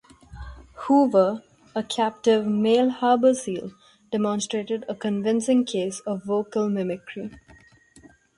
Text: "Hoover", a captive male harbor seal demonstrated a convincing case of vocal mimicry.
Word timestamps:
"Hoover", 0.85 1.43
a 1.75 1.83
captive 1.83 2.47
male 2.47 2.89
harbor 2.89 3.35
seal 3.35 3.69
demonstrated 4.11 4.83
a 4.89 4.95
convincing 4.95 5.63
case 5.63 5.99
of 6.07 6.23
vocal 6.23 6.69
mimicry. 6.69 7.29